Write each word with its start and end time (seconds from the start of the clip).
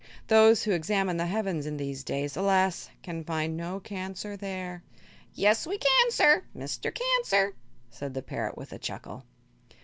Those 0.29 0.63
who 0.63 0.71
examine 0.71 1.17
the 1.17 1.27
heavens 1.27 1.67
in 1.67 1.77
these 1.77 2.03
days, 2.03 2.35
alas! 2.35 2.89
can 3.03 3.23
find 3.23 3.55
no 3.55 3.79
Cancer 3.79 4.35
there." 4.35 4.81
"Yes, 5.35 5.67
we 5.67 5.77
can, 5.77 6.09
sir, 6.09 6.43
Mister 6.55 6.89
Cancer!" 6.89 7.53
said 7.91 8.15
the 8.15 8.23
parrot, 8.23 8.57
with 8.57 8.73
a 8.73 8.79
chuckle. 8.79 9.25